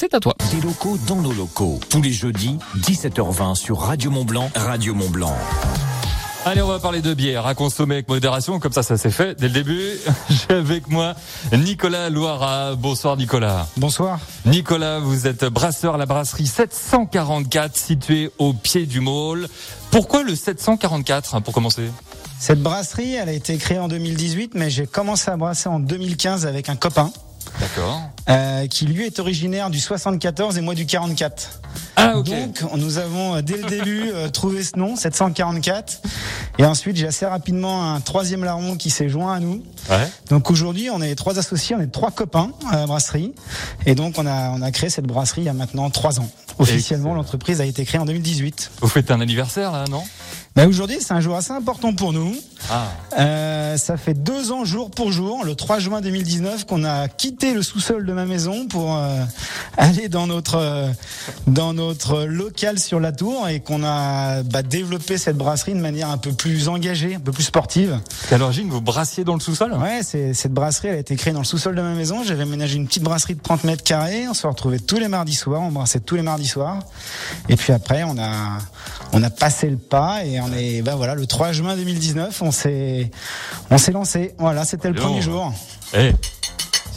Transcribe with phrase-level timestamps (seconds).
[0.00, 0.36] C'est à toi.
[0.52, 1.80] Des locaux dans nos locaux.
[1.90, 4.48] Tous les jeudis, 17h20 sur Radio Mont Blanc.
[4.54, 5.36] Radio Mont Blanc.
[6.44, 9.34] Allez, on va parler de bière à consommer avec modération, comme ça, ça s'est fait
[9.40, 9.94] dès le début.
[10.30, 11.14] J'ai avec moi
[11.52, 12.76] Nicolas Loira.
[12.76, 13.66] Bonsoir Nicolas.
[13.76, 14.20] Bonsoir.
[14.46, 19.48] Nicolas, vous êtes brasseur à la brasserie 744, située au pied du môle.
[19.90, 21.90] Pourquoi le 744 hein, pour commencer?
[22.38, 26.46] Cette brasserie, elle a été créée en 2018, mais j'ai commencé à brasser en 2015
[26.46, 27.10] avec un copain.
[27.60, 28.02] D'accord.
[28.28, 31.60] Euh, qui lui est originaire du 74 et moi du 44.
[31.96, 32.28] Ah, ok.
[32.28, 36.02] Donc nous avons euh, dès le début euh, trouvé ce nom, 744.
[36.58, 39.62] Et ensuite j'ai assez rapidement un troisième larron qui s'est joint à nous.
[39.88, 40.08] Ouais.
[40.28, 43.32] Donc aujourd'hui on est trois associés, on est trois copains à la brasserie.
[43.86, 46.28] Et donc on a, on a créé cette brasserie il y a maintenant trois ans.
[46.58, 48.72] Officiellement l'entreprise a été créée en 2018.
[48.80, 50.02] Vous faites un anniversaire là, non?
[50.56, 52.34] Mais aujourd'hui c'est un jour assez important pour nous.
[52.70, 52.88] Ah.
[53.18, 57.54] Euh, ça fait deux ans jour pour jour, le 3 juin 2019, qu'on a quitté
[57.54, 59.22] le sous-sol de ma maison pour euh,
[59.76, 60.90] aller dans notre euh,
[61.46, 66.10] dans notre local sur la tour et qu'on a bah, développé cette brasserie de manière
[66.10, 67.98] un peu plus engagée, un peu plus sportive.
[68.30, 69.72] À l'origine, vous brassiez dans le sous-sol?
[69.74, 72.22] Ouais, cette brasserie, elle a été créée dans le sous-sol de ma maison.
[72.24, 74.28] J'avais aménagé une petite brasserie de 30 mètres carrés.
[74.28, 76.78] On se retrouvait tous les mardis soirs, on brassait tous les mardis soirs.
[77.48, 78.58] Et puis après, on a
[79.12, 82.50] on a passé le pas et on est bah voilà le 3 juin 2019, on
[82.50, 83.10] s'est
[83.70, 84.34] on s'est lancé.
[84.38, 85.52] Voilà, c'était le premier jour.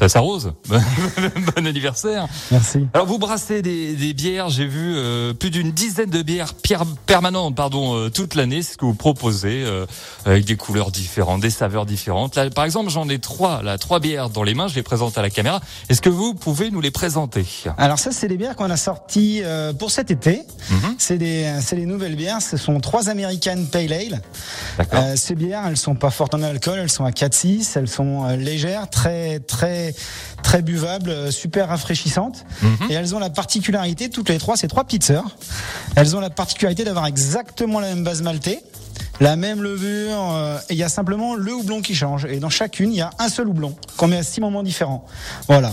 [0.01, 0.53] Ça s'arrose.
[0.67, 2.27] bon anniversaire.
[2.49, 2.87] Merci.
[2.95, 6.55] Alors vous brassez des, des bières, j'ai vu euh, plus d'une dizaine de bières
[7.05, 9.85] permanentes pardon euh, toute l'année, c'est ce que vous proposez euh,
[10.25, 12.35] avec des couleurs différentes, des saveurs différentes.
[12.35, 15.19] Là par exemple, j'en ai trois là, trois bières dans les mains, je les présente
[15.19, 15.61] à la caméra.
[15.87, 17.45] Est-ce que vous pouvez nous les présenter?
[17.77, 19.43] Alors ça, c'est des bières qu'on a sorties
[19.77, 20.41] pour cet été.
[20.71, 20.95] Mhm.
[20.97, 22.41] C'est des, nouvelles bières.
[22.41, 25.15] Ce sont trois American Pale Ale.
[25.15, 28.89] Ces bières, elles sont pas fortes en alcool, elles sont à 4,6, elles sont légères,
[28.89, 29.90] très très
[30.43, 32.45] très buvables, euh, super rafraîchissantes.
[32.61, 32.89] Mhm.
[32.89, 35.35] Et elles ont la particularité, toutes les trois, c'est trois petites sœurs.
[35.95, 38.59] Elles ont la particularité d'avoir exactement la même base maltée.
[39.19, 42.25] La même levure, euh, et il y a simplement le houblon qui change.
[42.25, 45.05] Et dans chacune, il y a un seul houblon qu'on met à six moments différents.
[45.47, 45.71] Voilà.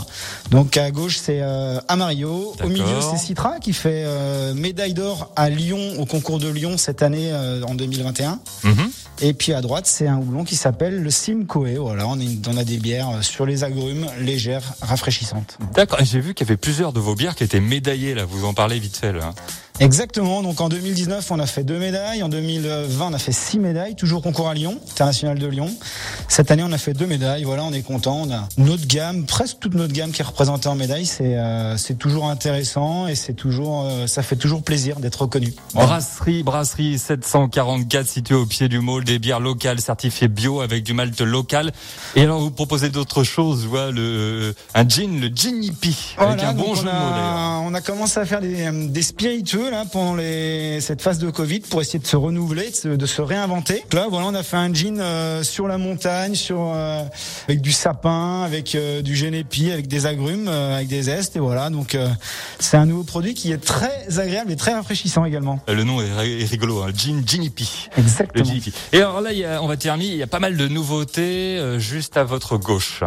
[0.51, 2.55] Donc à gauche, c'est euh, Amario.
[2.63, 6.77] Au milieu, c'est Citra qui fait euh, médaille d'or à Lyon au concours de Lyon
[6.77, 8.39] cette année euh, en 2021.
[8.65, 8.91] Mhm.
[9.21, 11.79] Et puis à droite, c'est un houblon qui s'appelle le Simcoe.
[11.79, 15.59] Voilà, on, est, on a des bières euh, sur les agrumes, légères, rafraîchissantes.
[15.75, 15.99] D'accord.
[16.03, 18.25] J'ai vu qu'il y avait plusieurs de vos bières qui étaient médaillées là.
[18.25, 19.33] Vous en parlez vite fait là.
[19.81, 20.43] Exactement.
[20.43, 22.23] Donc en 2019, on a fait deux médailles.
[22.23, 25.71] En 2020, on a fait six médailles, toujours concours à Lyon, international de Lyon.
[26.27, 27.45] Cette année, on a fait deux médailles.
[27.45, 28.23] Voilà, on est content.
[28.27, 31.07] On a notre gamme, presque toute notre gamme qui est représentée en médailles.
[31.07, 35.55] C'est euh, c'est toujours intéressant et c'est toujours, euh, ça fait toujours plaisir d'être reconnu.
[35.73, 35.89] Voilà.
[35.89, 40.93] Brasserie, brasserie 744 située au pied du môle, des bières locales certifiées bio avec du
[40.93, 41.73] malt local.
[42.17, 46.43] Et alors vous proposez d'autres choses, je vois le un gin, le gin hippie, avec
[46.43, 49.03] un bon jeu on de mots a, on a commencé à faire des, euh, des
[49.03, 52.89] spiritueux là pendant les, cette phase de Covid pour essayer de se renouveler, de se,
[52.89, 53.85] de se réinventer.
[53.93, 57.03] Là, voilà, on a fait un gin euh, sur la montagne, sur euh,
[57.49, 61.71] avec du sapin, avec euh, du génépi, avec des agrumes, avec des zestes et voilà.
[61.71, 61.97] Donc
[62.59, 65.61] c'est un nouveau produit qui est très agréable et très rafraîchissant également.
[65.69, 67.89] Le nom est, ri- est rigolo, hein, gin, gin hippie.
[67.97, 68.53] Le Exactement.
[68.93, 70.69] Et alors là, il y a, on va terminer, il y a pas mal de
[70.69, 73.03] nouveautés juste à votre gauche.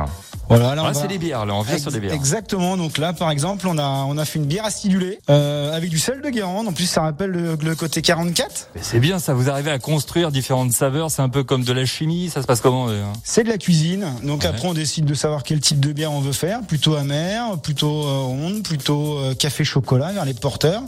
[0.58, 2.14] Voilà, là, va- c'est des bières, là, on vient sur des bières.
[2.14, 2.78] Exactement.
[2.78, 6.00] Donc là, par exemple, on a on a fait une bière acidulée euh, avec du
[6.00, 6.68] sel de Guérande.
[6.68, 8.70] En plus, ça rappelle le, le côté 44.
[8.76, 11.74] Mais C'est bien, ça vous arrivez à construire différentes saveurs, c'est un peu comme de
[11.74, 14.06] la chimie, ça se passe comment d'ailleurs C'est de la cuisine.
[14.24, 14.48] Donc Ouais.
[14.48, 16.62] après, on décide de savoir quel type de bière on veut faire.
[16.68, 20.82] Plutôt amer, plutôt euh, ronde, plutôt euh, café chocolat vers les porteurs.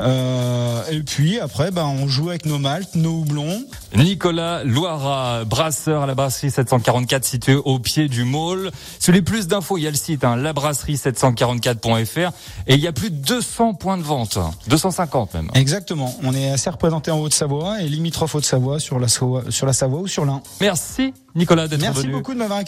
[0.00, 3.62] Euh, et puis après, ben, on joue avec nos maltes, nos houblons.
[3.96, 8.70] Nicolas Loira, brasseur à la brasserie 744 située au pied du môle.
[8.98, 12.32] Si vous voulez plus d'infos, il y a le site hein, labrasserie744.fr
[12.66, 14.38] et il y a plus de 200 points de vente,
[14.68, 15.50] 250 même.
[15.54, 16.14] Exactement.
[16.22, 20.00] On est assez représenté en Haute-Savoie et limitrophe Haute-Savoie sur la, Savoie- sur la Savoie
[20.00, 20.42] ou sur l'Ain.
[20.60, 22.12] Merci Nicolas d'être Merci venu.
[22.12, 22.62] beaucoup de m'avoir accueilli.